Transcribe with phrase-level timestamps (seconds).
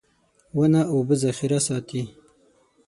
[0.57, 2.03] •ونه د اوبو ذخېره ساتي.